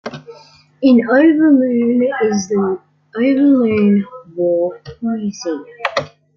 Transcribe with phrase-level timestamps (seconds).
[0.81, 2.81] In Overloon is the
[3.15, 4.01] Overloon
[4.35, 5.63] War Museum.